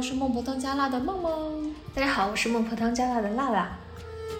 [0.00, 1.74] 我是孟婆汤加辣的梦梦。
[1.94, 3.78] 大家好，我是孟婆汤加辣的辣辣。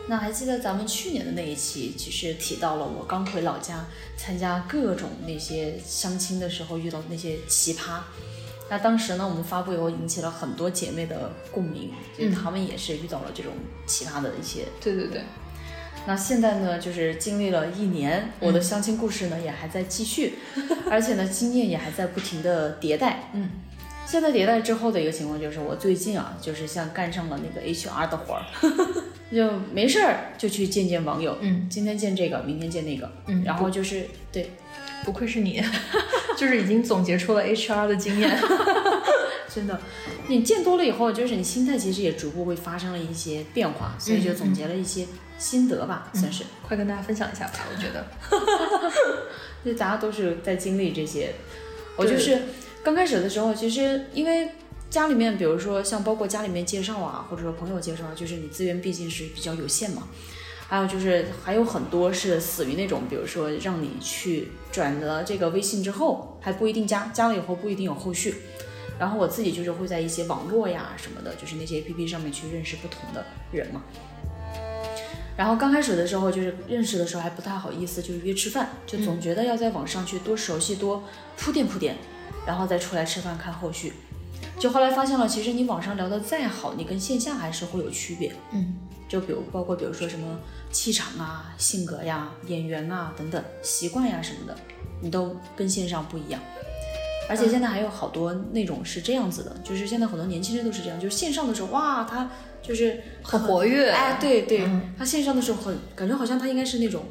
[0.06, 3.84] 那还记得咱们去年的那一期，其实提到了我刚回老家
[4.16, 8.00] 参加各种那些相亲的时候遇到的那些奇葩。
[8.70, 13.52] 那当时呢，我们发布以后引起了很多姐妹的共鸣，就是她们也是遇到了这种
[13.86, 14.64] 奇葩的一些。
[14.80, 15.20] 对对对。
[16.06, 20.38] 那现在呢，就是经历了一年，我的相亲故事呢也还在继续，
[20.90, 23.28] 而且呢经验也还在不停的迭代。
[23.34, 23.50] 嗯。
[24.10, 28.42] 现在迭代之后的一个情况就是，我最近啊，就是像干上了那个 HR 的活儿，
[29.32, 34.50] 就没事儿就去见见网友，嗯，今天见这个，明天见那个，嗯，然后就是对，
[35.04, 35.62] 不愧是你，
[36.36, 38.36] 就是已经总结出了 HR 的经验，
[39.54, 39.80] 真的，
[40.26, 45.06] 你见多了以后，就是你心态其实也逐步会发生了一些变化，所以就总结了一些
[45.38, 48.04] 心得吧，算是，快跟大家分享一下吧，我觉得，
[49.64, 51.32] 就大家都是在经历这些，
[51.94, 52.36] 我就是。
[52.82, 54.50] 刚开始的时候，其实因为
[54.88, 60.08] 家里面，比如说像包括家里面介绍啊，或者说朋友介绍，就是你资源毕竟是比较有限嘛。
[60.66, 68.36] 还有就是还有很多是死于那种，比如说让你去转了这个微信之后还不一定加，加了以后不一定有后续。
[68.98, 73.82] 然后我自己就是会在一些网络呀什么的，就是那些 APP 上面去认识不同的人嘛。
[75.36, 81.02] 然后刚开始的时候，就是认识的时候还不太好意思，就是约吃饭，就总觉得要在网上去多熟悉，多
[81.36, 81.96] 铺垫铺垫。
[82.50, 83.92] 然后再出来吃饭看后续，
[84.58, 88.34] 就后来发现了，其实你网上聊的再好，你跟线下还是会有区别。
[88.50, 88.74] 嗯，
[89.08, 90.36] 就比如包括比如说什么
[90.72, 94.56] 气场啊、性格呀、演员啊等等、习惯呀什么的，
[95.00, 96.40] 你都跟线上不一样。
[97.28, 102.28] 而且现在还有好多那种是这样子的，就是现在很多年轻人都是这样，就是线上的时候哇，他
[102.60, 107.04] 就是很活跃，哎，对对，他线上的时候很感觉好像他应该是那种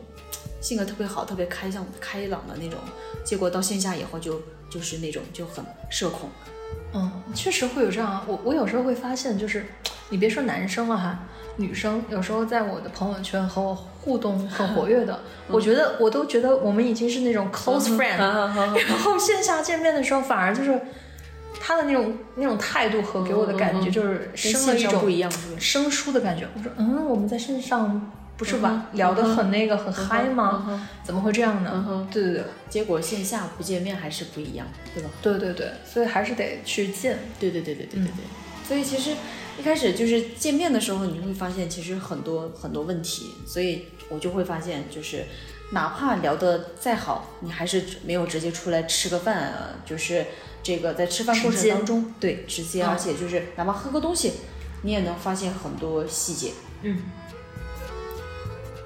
[0.61, 2.79] 性格特别好、特别开向开朗的那种，
[3.23, 4.41] 结果到线下以后就。
[4.69, 6.29] 就是那种就很社恐，
[6.93, 8.23] 嗯，确实会有这样。
[8.27, 9.65] 我我有时候会发现，就是
[10.09, 11.21] 你别说男生了哈，
[11.55, 20.79] 女生有时候在我的朋友圈和我互动很活跃的， 我觉得我都觉得我们已经是那种 close friend，然后线下见面的时候反而就是
[21.59, 26.47] 他的那种那种态度和给我的感觉就是生了一种不一样生疏的感觉。
[26.55, 28.11] 我说嗯，我们在线上。
[28.39, 28.87] 不是吧？
[28.93, 30.87] 聊得很那个很嗨吗？
[31.03, 32.07] 怎么会这样呢？
[32.09, 35.09] 对对对，结果线下不见面还是不一样，对吧？
[35.21, 37.19] 对对对，所以还是得去见。
[37.37, 38.23] 对对对对对对对。
[38.65, 39.13] 所以其实
[39.59, 45.25] 一开始就是见面的时候，你会发现其实很多很多问题，所以我就会发现，就是
[45.73, 50.25] 哪怕聊得再好，你还是没有直接出来吃个饭啊，就是
[50.63, 54.31] 这个在吃饭过程当中，对，直接，而且就是哪怕喝个东西，
[54.83, 56.53] 你也能发现很多细节。
[56.83, 57.01] 嗯。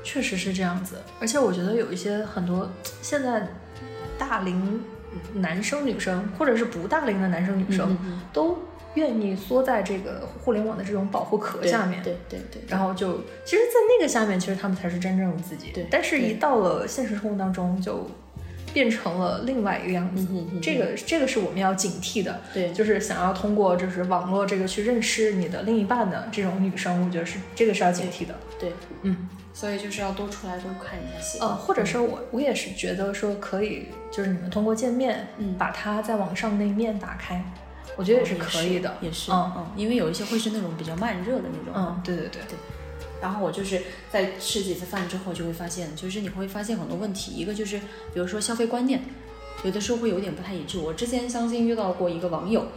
[0.03, 2.69] 确实是这样子，而且我觉得有一些很多
[3.01, 3.47] 现在
[4.17, 4.83] 大龄
[5.33, 7.97] 男生女生，或者是不大龄的男生女生，
[8.31, 8.59] 都
[8.95, 15.87] 愿意缩在这个互联网的这种保护壳下面，对对对，然后就其实，在那个下面，其实他们才是真正的自己，对。
[15.89, 18.07] 但是，一到了现实生活当中，就
[18.73, 20.27] 变成了另外一个样子。
[20.61, 28.73] 这个这个是我们要警惕的，对，就是想要通过就是网络这个去认识你的另一半的这种女生，我觉得是这个是要警惕的，对，
[29.03, 29.29] 嗯。
[29.55, 37.39] 所以就是要多出来多看一下戏，呃，或者说我我也是觉得说可以，就是你们通过见面，嗯，把它在网上那一面打开，
[37.95, 39.53] 我觉得也是可以的，也是，嗯。
[39.55, 42.41] 嗯，因为有一些会是那种比较慢热的那种，嗯，对对对。
[42.49, 42.57] 对。
[43.23, 47.79] 然后我就是在吃几次饭之后，就会发现，就是你会发现很多问题，一个就是
[48.13, 49.01] 比如说消费观念，
[49.63, 50.77] 有的时候会有点不太一致。
[50.77, 52.67] 我之前相亲遇到过一个网友，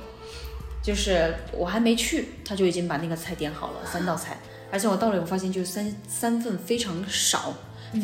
[0.80, 4.38] 就是我还没去，他就已经把那个菜点好了，三道菜。
[4.70, 7.52] 而且我到了以后发现，就是三三份非常少、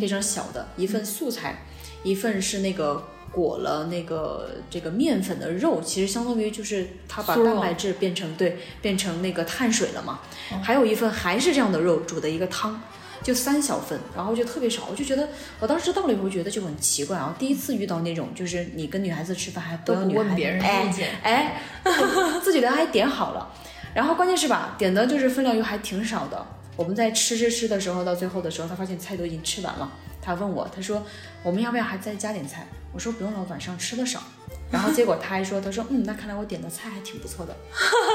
[0.00, 1.64] 非常小的一份素菜，
[2.02, 10.20] 一份是那个裹了那个这个面粉的肉，其实相当于就是它把蛋白质变成对变成那个碳水了嘛。
[10.62, 12.80] 还有一份还是这样的肉煮的一个汤，
[13.22, 14.82] 就三小份，然后就特别少。
[14.90, 15.28] 我就觉得
[15.60, 21.62] 我当时到了以后觉得就很奇怪啊，第一次遇到那种就是你跟女孩子吃饭还不要问别人意见，哎，
[22.44, 23.50] 自己的还点好了。
[23.94, 26.46] 然后关键是吧，点的就是分量又还挺少的。
[26.76, 29.90] 我们在吃吃吃的时候，到最后的时候，他发现菜都已经吃完了。
[30.20, 31.04] 他问我，他说
[31.42, 32.66] 我们要不要还再加点菜？
[32.92, 34.22] 我说不用了，晚上吃的少。
[34.70, 37.54] 然后结果他还说，他说嗯，那看来我点的菜还挺不错的。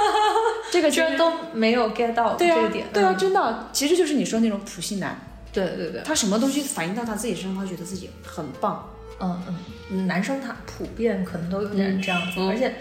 [0.71, 2.88] 这个居然都没有 get 到这个点。
[2.92, 5.19] 对啊，真的，其实就是你说那种普信男。
[5.54, 8.89] 对对对，他什么东西反映到他自己身上，他觉得自己很棒。
[9.19, 9.44] 嗯
[9.89, 12.74] 嗯，男生他普遍可能都有点这样子，而且。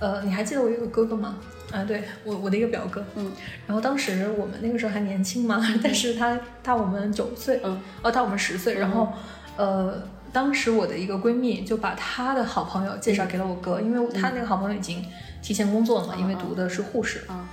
[0.00, 1.36] 呃，你还记得我有个哥哥吗？
[1.70, 3.30] 啊，对我我的一个表哥，嗯，
[3.66, 9.12] 然后当时我们那个时候还年轻嘛， 但是他大我们九岁，嗯，哦，大我们十岁，然后，
[9.56, 10.02] 呃，
[10.32, 15.04] 当时我的一个闺蜜就把她的好朋友介绍给了我哥，因为她那个好朋友已经
[15.40, 16.38] 提前工作了嘛，因为嗯。
[16.38, 17.22] 读的是护士。
[17.28, 17.46] 嗯。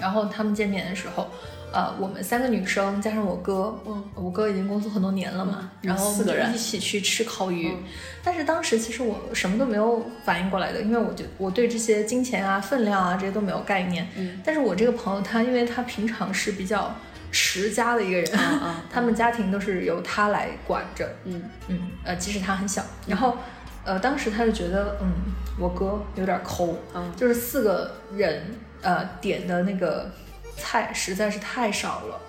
[0.00, 1.28] 然后他们见面的时候，
[1.76, 7.68] 呃，我们三个女生加上我哥，嗯我哥已经工作很多年了嘛，嗯然后四个人一起去吃烤鱼。
[7.68, 7.76] 嗯
[8.24, 14.08] 但是当时其实我什么都没有反应过来的，因为我就我对这些金钱啊、分量啊这些都没有概念。
[14.16, 16.92] 嗯但是我这个朋友他，因为他平常是比较
[17.30, 18.26] 持家的一个人，
[18.90, 23.36] 他们家庭都是由他来管着，嗯嗯，呃，即使他很小，然后，
[23.84, 25.12] 呃，当时他就觉得，嗯，
[25.60, 28.42] 我哥有点抠，嗯就是四个人，
[28.80, 30.10] 呃，点的那个
[30.56, 32.20] 菜实在是太少了，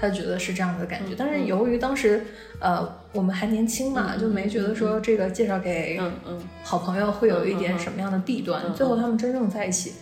[0.00, 1.12] 他觉得是这样的感觉。
[1.12, 2.24] 嗯但是由于当时，
[2.60, 8.72] 呃，我们还年轻嘛，嗯就没觉得说这个介绍给嗯嗯，好朋友会有一点什么样的弊端。
[8.74, 9.94] 最后他们真正在一起，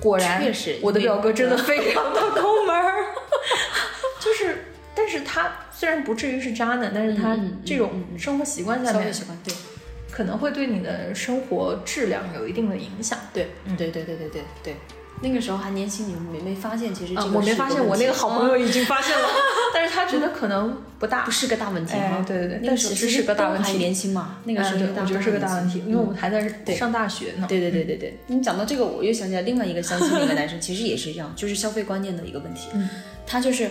[0.00, 3.06] 果然确实我的表哥真的非常的抠门儿，
[4.20, 9.54] 就是，但是他虽然不至于是渣男，但是他这种生活习惯下面习惯对。
[10.10, 13.18] 可能会对你的生活质量有一定的影响。
[13.34, 13.76] 对嗯。
[13.76, 14.76] 对对对对对对。
[15.20, 19.28] 那个时候还年轻，你没没发现，其实这啊个，是我没发现，我那个好朋友嗯已经发现了，
[19.72, 21.24] 但是他觉得可能不大。
[21.24, 21.30] 不。
[21.30, 22.24] 是个大问题哎哈。
[22.26, 22.60] 对对对。
[22.62, 23.72] 那个时候但其实是个大问题。
[23.72, 27.46] 还年轻嘛，那个时候嗯，我觉得是个大问题，因为我们还在上大学呢。
[27.48, 32.68] 对对对对对，你讲到这个，我又想起来另外一个相亲的一个男生，其实也是这样，就是消费观念的一个问题。
[32.74, 32.88] 嗯，
[33.26, 33.70] 他就是，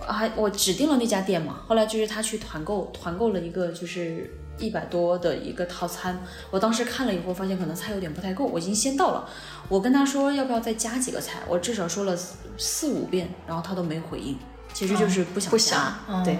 [0.00, 6.20] 还我指定了那家店嘛，后来就是他去团购，团购了一个就是一百多的一个套餐，
[6.50, 9.28] 我当时看了以后发现可能菜有点不太够，我已经先到了，
[9.68, 14.38] 我跟他说要不要再加几个菜，我至少说了四四五遍，然后他都没回应，
[14.72, 16.38] 其实就是不想不加，想，对，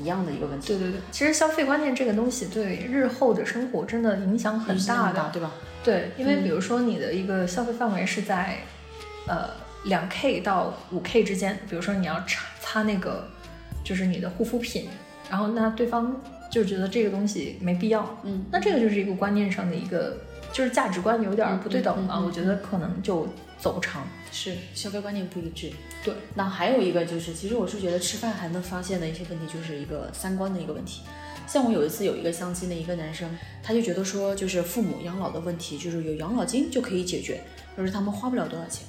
[0.00, 5.30] 一样的一个问题，对对对，其实消费观念这个东西对日后的生活真的影响很大的。
[5.32, 5.50] 对吧？
[5.82, 8.58] 对，因为比如说你的一个消费范围是在，
[9.26, 9.50] 呃，
[9.84, 13.28] 两 K 到五 K 之间，比如说你要擦擦那个，
[13.84, 14.88] 就是你的护肤品，
[15.28, 16.16] 然后那对方
[16.54, 20.18] 就觉得这个东西没必要，嗯，那这个就是一个观念上的一个，
[20.52, 23.26] 就是价值观有点儿不对等了，嗯嗯嗯嗯我觉得可能就
[23.58, 24.06] 走不长。
[24.30, 25.72] 是消费观念不一致。
[26.04, 31.02] 对，那还有一个就是，其实我是觉得吃饭还能发现的一些问题，就是一个三观的一个问题。
[31.48, 33.28] 像我有一次有一个相亲的一个男生，
[33.60, 37.42] 他就觉得说，就是父母养老的问题，就是有养老金就可以解决，
[37.76, 38.86] 就是他们花不了多少钱。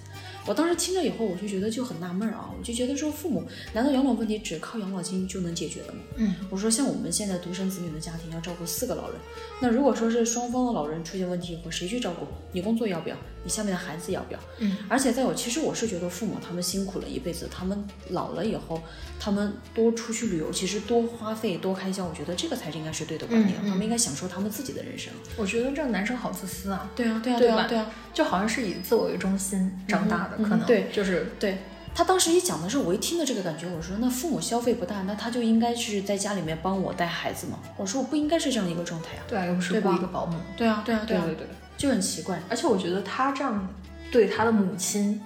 [0.48, 3.44] 我当时听了以后，我就觉得就很纳闷啊，我就觉得说，父母
[3.74, 6.00] 难道养老问题只靠养老金就能解决的吗？
[6.18, 9.20] 嗯，我说像我们现在独生子女的家庭要照顾四个老人，
[9.62, 12.28] 那如果说是双方的老人出现问题以后，谁去照顾？
[12.52, 13.16] 你工作要不要？
[13.44, 14.40] 你下面的孩子要不要？
[14.60, 18.82] 嗯，而且再有，其实我是觉得父母他们辛苦了一辈子，他们老了以后，
[19.20, 25.14] 他们多出去旅游，其实多花费多开销，我觉得这个才是应该是对的观念，嗯嗯他们应该享受他们自己的人生。
[25.38, 31.58] 我觉得这个男生好自私啊，对啊，对啊，对啊，对啊，就好像是以自我为中心长大的，嗯哼可能、嗯对就是对。
[31.98, 37.58] 他当时一讲的时候，我一听的这个感觉，我说那父母消费不大，那他就应该是在家里面帮我带孩子嘛。
[37.78, 39.24] 我说我不应该是这样一个状态啊。
[39.30, 41.48] 对啊，又不是雇一个保姆，对啊，对啊，啊，对对对。
[41.78, 42.38] 就很奇怪。
[42.50, 43.66] 而且我觉得他这样
[44.12, 45.22] 对他的母亲，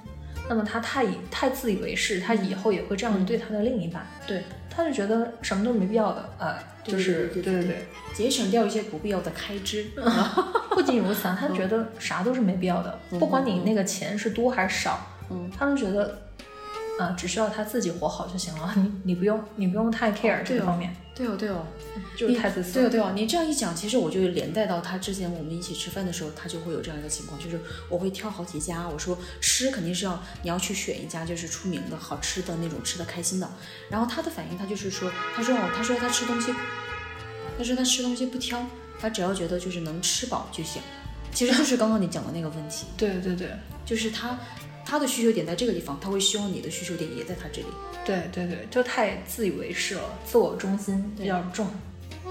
[0.48, 4.06] 那么他太以太自以为是，他以后也会这样对他的另一半。
[4.28, 4.44] 对，
[4.80, 9.88] 他就觉得什么都没必要的，呃，就是对对对节省掉一些不必要的开支。
[10.72, 16.22] 不仅如此啊，他觉得啥都是没必要的，不管你那个钱是多还是少，嗯，他都觉得，
[17.00, 21.66] 呃，只需要他自己活好就行了，你你不用你不用太 care 这个方面，对哦，对哦，
[22.18, 22.90] 就是太自私了。
[22.90, 33.50] 对哦，对哦，你这样一讲，其实我就连带到他之前我们一起吃饭的时候，他就会有这样一个情况，就是我会挑好几家，我说吃肯定是要你要去选一家就是出名的好吃的那种吃的开心的。
[33.90, 36.54] 然后他的反应，他就是说，他说哦，他说他吃东西，
[37.58, 38.62] 他说他吃东西不挑，
[39.00, 40.82] 他只要觉得就是能吃饱就行。
[41.32, 43.52] 其实就是刚刚你讲的那个问题，对对对
[43.86, 44.38] 就是他
[44.90, 47.68] 他的需求点在这个地方，他会希望你的需求点也在他这里。
[48.04, 51.68] 对对对，就太自以为是了，自我中心比较重。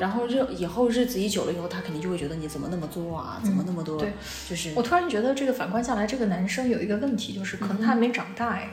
[0.00, 4.12] 然后日以后日子一久了以后，他肯定就会觉得你怎么那么作啊，怎么那么多，对，
[4.48, 8.68] 就是我突然觉得这个反观下来，这个男生有一个问题，就是可能他还没长大哎。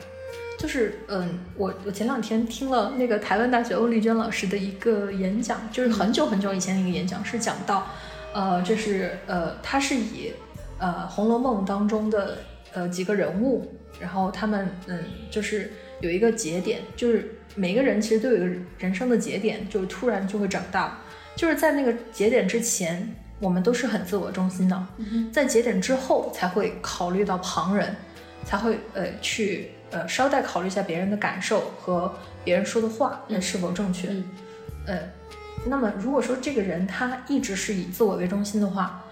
[0.58, 7.86] 就是嗯，我我前两天听了那个台湾大学欧丽娟老师的一个演讲，就是很久很久以前的一个演讲，是讲到，
[8.32, 10.32] 呃，这是呃，他是以
[10.78, 12.38] 呃《红楼梦》当中的
[12.76, 18.46] 呃几个人物，然后他们嗯，就是有一个节点，就是每个人其实都有一个
[18.78, 20.98] 人生的节点，就是突然就会长大，
[21.34, 24.86] 就是在那个节点之前，我们都是很自我中心的，
[25.32, 27.96] 在节点之后才会考虑到旁人，
[28.44, 32.14] 才会呃去呃稍带考虑一下别人的感受和
[32.44, 34.08] 别人说的话那是否正确。
[34.10, 34.24] 嗯。
[34.86, 34.98] 呃，
[35.66, 39.02] 那么如果说这个人他一直是以自我为中心的话，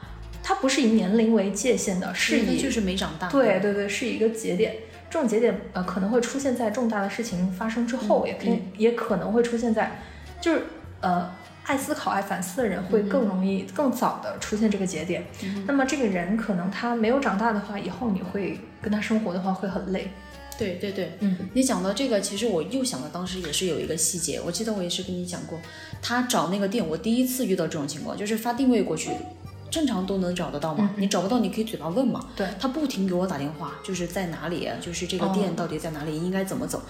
[0.44, 3.30] 他不是以年龄为界限的，是以就是没长大。
[3.30, 4.76] 对对对，是一个节点。
[5.10, 10.02] 这种节点呃可能会出现在重大的事情发生之后，嗯也可以、也可能会出现在
[10.40, 10.62] 就是
[11.00, 11.32] 呃
[11.64, 15.24] 爱思考、爱反思的人会更容易、更早的出现这个节点。
[15.66, 20.08] 那么这个人可能他没有长大的话，以后你会跟他生活的话会很累。
[20.58, 25.58] 对对对，嗯，你讲到这个，其实我又想到当时也是有一个细节，我记得我也是跟你讲过，
[26.00, 29.10] 他找那个店，我第一次遇到这种情况，就是发定位过去，
[29.74, 32.46] 正常都能找得到嘛，你找不到你可以嘴巴问嘛，对。
[32.60, 36.80] 他不停给我打电话，就是在哪里，就是这个店到底在哪里，应该怎么走。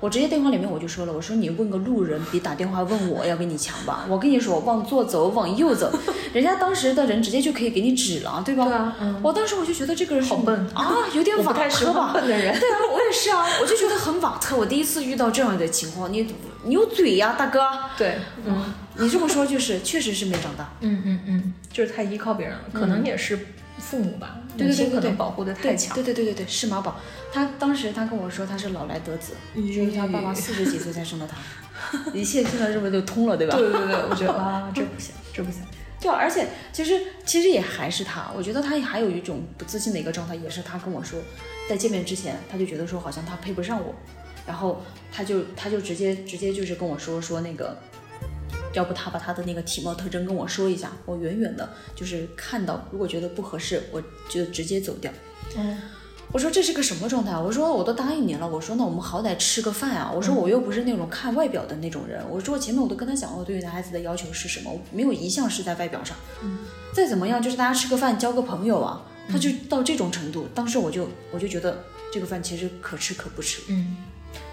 [0.00, 4.06] 我直接电话里面我就说了，我说你问个路人比打电话问我要给你强吧。
[4.08, 5.92] 我跟你说，往左走，往右走，
[6.32, 8.64] 人家当时的人直接就可以给你指了，对吧？
[8.64, 12.12] 对啊嗯我当时我就觉得这个人好笨啊，有点瓦特吧。
[12.14, 12.58] 笨的人。
[12.58, 14.56] 对啊，我也是啊，我就觉得很瓦特。
[14.56, 16.26] 我第一次遇到这样的情况，你
[16.64, 17.60] 你有嘴呀，大哥。
[17.98, 18.16] 对，
[18.46, 18.64] 嗯
[18.96, 20.72] 你这么说就是，确实是没长大。
[20.80, 23.38] 嗯嗯嗯，就是太依靠别人了，可能也是
[23.80, 25.94] 父母吧，母亲可能保护的太强。
[25.94, 27.00] 对对对对对，是妈宝。
[27.32, 31.36] 他当时他跟我说他是老来得子，就是他爸爸四十几岁才生的他，
[32.12, 33.56] 一切现在这不是都通了，对吧？
[33.56, 35.62] 对对对，我觉得 啊，这不行，这不行。
[36.00, 41.20] 对啊，而且其实其实也还是他，我觉得他还有一种不自信的一个状态，也是他跟我说，
[41.68, 43.94] 在见面之前他就觉得说好像他配不上我，
[44.46, 44.82] 然后
[45.12, 47.76] 他就他就直接直接就是跟我说说那个，
[48.72, 55.12] 要不他把他的那个体貌特征跟我说一下，我远远的就是看到，如果觉得不合适，我就直接走掉。
[55.56, 55.78] 嗯，
[56.32, 57.36] 我说这是个什么状态？
[57.36, 60.12] 我说我都答应你了，我说那我们好歹吃个饭啊。
[60.14, 62.22] 我说我又不是那种看外表的那种人。
[62.30, 66.16] 我说我前面我都跟他讲过，我对于男孩子的要求是什么，我没有一项是在外表上。
[66.42, 66.58] 嗯
[66.92, 69.06] 再怎么样就是大家吃个饭交个朋友啊。
[69.28, 73.62] 他就到这种程度，当时我就我就觉得这个饭其实可吃可不吃。
[73.68, 73.96] 嗯，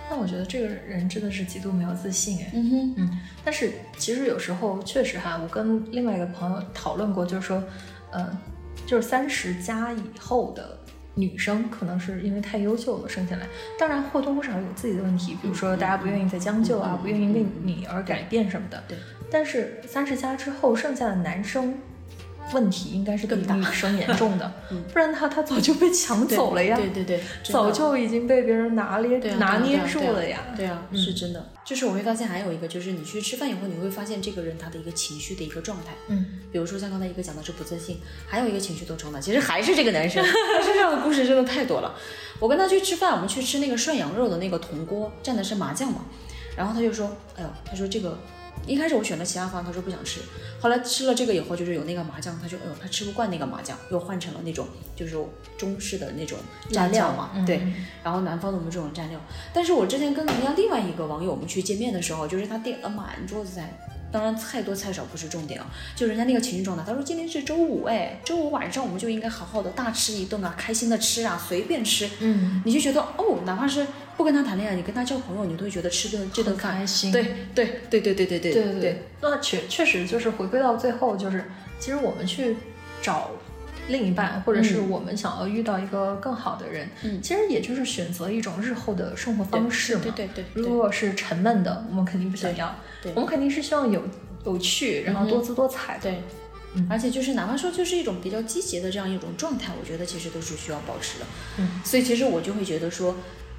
[0.09, 2.51] 那我觉得这个人真的是极度没有自信哎。
[2.53, 7.63] 嗯哼，嗯，但是其实有时候确实哈，我跟另外一个朋友讨论过，就是说，
[8.11, 8.37] 呃，
[8.85, 10.79] 就是三十加以后的
[11.15, 13.47] 女生，可能是因为太优秀了生下来，
[13.77, 18.83] 当然或多或少有自己的问题，比如说大家不愿意再将就啊，不愿意为你而改变什么的。
[18.87, 18.97] 对，
[19.29, 21.77] 但是三十加之后，剩下的男生。
[22.53, 24.51] 问题应该是更大女生严重的，
[24.93, 30.39] 不然他他早就被抢走了呀，对对对，早就已经被别人拿捏拿捏住了呀。
[30.55, 31.49] 对啊，是真的。
[31.65, 35.93] 就是我会发现还有一个，就是你去吃饭以后，你会发现这个人他的一个情绪的一个状态。
[36.07, 40.23] 嗯，比如说像刚才一个讲的是不自信，还有一个情绪的状态，其实还是这个男生。
[40.23, 41.93] 他身上的故事真的太多了。
[42.39, 46.05] 我跟他去吃饭，我们去吃那个涮羊肉的那个铜锅，蘸的是麻酱嘛。
[46.55, 48.17] 然后他就说，哎呦，他说这个。
[48.65, 50.21] 一开始我选了其他方，他说不想吃。
[50.59, 55.15] 后来吃了这个以后，就是有那个麻酱，他就，哎呦，他吃不惯那个麻酱，又换成了那种就是
[55.57, 56.37] 中式的那种
[56.71, 57.61] 蘸料嘛，对。
[58.03, 59.19] 然后南方的我们这种蘸料，
[59.53, 63.77] 但是我之前跟人家另外一个网友我们去见面的时候，就是他点了满桌子菜，
[64.11, 73.85] 当然菜多菜少不是重点啊，就人家那个情绪状态，他说今天是周五哎，周五晚上我们就应该好好的大吃一顿啊，开心的吃啊，随便吃，嗯，你就觉得哦，哪怕是
[74.15, 77.11] 不跟他谈恋爱，你跟他交朋友，你都会觉得吃顿这顿饭很开心。
[77.11, 77.23] 对
[77.53, 78.81] 对对对对对对对对。
[78.81, 81.43] 对，那确确实就是回归到最后，就是
[81.79, 82.55] 其实我们去
[83.01, 83.31] 找
[83.87, 90.01] 另一半，或者是我们想要遇到一个更好的人，嗯其实也就是选择一种日后的生活方式嘛。
[90.03, 92.75] 对对对对如果是沉闷的，我们肯定不想要。
[93.01, 94.03] 对对我们肯定是希望有
[94.45, 96.01] 有趣，然后多姿多彩的。
[96.03, 96.21] 对。
[96.87, 101.25] 而且就是哪怕说就是一种比较积极的这样一种状态，我觉得其实都是需要保持的。
[101.57, 103.15] 嗯，所以其实我就会觉得说，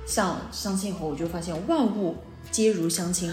[0.06, 2.16] 像相亲以后，我就发现万物
[2.52, 3.32] 皆如相亲。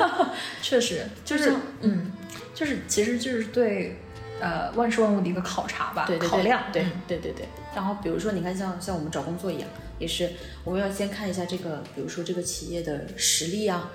[0.60, 2.12] 确实，就是嗯，
[2.54, 3.96] 就是其实就是对
[4.40, 6.62] 呃万事万物的一个考察吧，对对对考量。
[6.72, 7.46] 对嗯对对对。
[7.74, 10.30] 然后比如说，你看像像我们找工作一样，也是
[10.64, 13.90] 我们要先看一下这个，比如说这个企业的实力啊。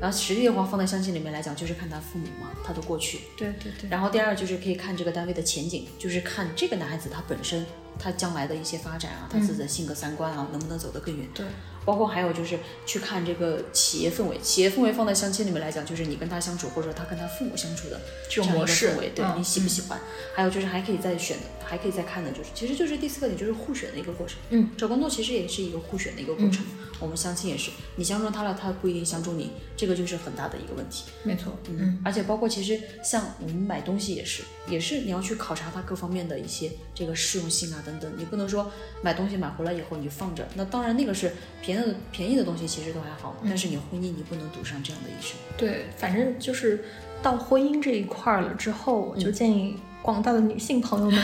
[0.00, 3.18] 然后实力的话，放在相亲里面来讲，就是看他父母嘛，他的过去。
[3.36, 3.90] 对对对。
[3.90, 7.66] 然后第二就是可以看这个单位的前景，就是看这个男孩子他本身
[7.98, 11.28] 他将来的一些发展啊，他自己的性格三观啊，能不能走得更远。
[11.34, 11.46] 对。
[11.84, 12.56] 包括还有就是
[12.86, 20.00] 去看这个企业氛围，企业氛围放在相亲里面来讲，就是你跟他相处，或者说他跟他父母相处的这种模式氛围，对、嗯你喜不喜欢？
[20.32, 24.36] 还有就是还可以再选的，还可以再看的，就是其实就是第四个点，就是互选的一个过程。
[24.50, 26.64] 嗯，找工作其实也是一个互选的一个过程。
[27.00, 31.06] 我们相亲也是，你相中他了，他不一定相中你，这个就是很大的一个问题。
[31.24, 31.52] 没错。
[31.68, 38.70] 嗯，而且包括其实像我们买东西也是，也是你要去考察他各方面的一些这个适用性啊等等，你不能说
[39.02, 45.36] 买东西买回来以后你就放着，那当然那个是便宜的便宜的东西其实都还好，但是你婚姻你不能赌上这样的一生。
[45.56, 46.84] 对，反正就是
[47.22, 51.22] 到婚姻这一块儿了之后，我就建议广大的女性朋友们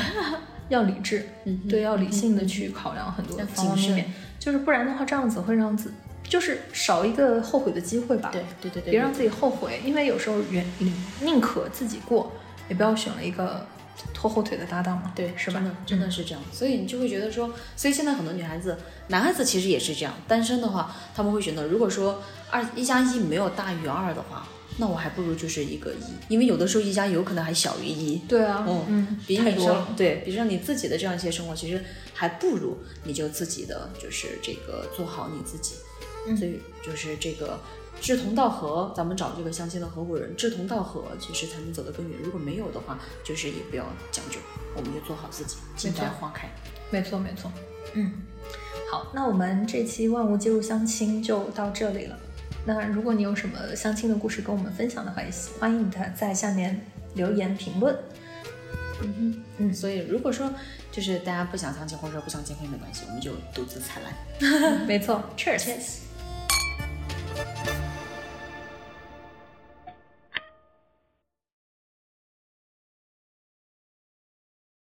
[0.68, 8.28] 要理智， 嗯对，要理性的去考量很多方方面面，就是不然的话，这样子会让自就是少一个后悔的机会吧。
[8.32, 12.30] 对对对对，别让自己后悔，因为有时候原宁宁可自己过，
[12.68, 13.66] 也不要选了一个
[14.14, 15.12] 拖后腿的搭档嘛。
[15.14, 15.76] 对，是吧真的？
[15.86, 18.76] 真的是这样，所以你就会觉得说，所以现在很多女孩子、
[19.08, 24.46] 男孩子其实也是这样，单身的话，他们会选择，如果说二一加一没有大于二的话，
[24.78, 28.18] 那我还不如就是一个一，因为有的时候一加有可能还小于一。
[28.28, 29.86] 对啊，嗯嗯，比你多。
[29.96, 35.74] 对比上你自己的这样一些生活，其实还不如你就自己的就是这个做好你自己。
[36.26, 37.58] 嗯所以就是这个
[38.00, 42.18] 志同道合，咱们找这个相亲的合伙人，志同道合其实才能走得更远。
[42.22, 44.38] 如果没有的话，就是也不要讲究，
[44.76, 46.48] 我们就做好自己，静待花开。
[46.90, 47.50] 没错，没错。
[47.94, 48.12] 嗯，
[48.90, 52.16] 好，那我们这期万物皆入相亲就到这里了。
[52.64, 56.80] 那如果你有什么相亲的故事跟我们分享的话，也欢迎你在在下面
[57.14, 57.96] 留言评论。
[59.02, 60.52] 嗯嗯，所以如果说
[60.90, 64.86] 就是大家不想相亲，或者说不想结婚也没关系，我们就独自采蓝。
[64.86, 66.07] 没错， Cheers。